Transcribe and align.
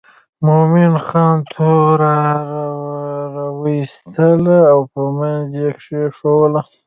مومن 0.45 0.93
خان 1.07 1.37
توره 1.53 2.19
را 3.35 3.47
وایستله 3.59 4.59
او 4.73 4.81
په 4.91 5.01
منځ 5.17 5.49
یې 5.59 5.69
کېښووله. 5.83 6.61